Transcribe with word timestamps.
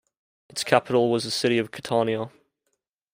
Its 0.49 0.63
capital 0.63 1.11
was 1.11 1.25
the 1.25 1.29
city 1.29 1.59
of 1.59 1.69
Catania. 1.69 2.31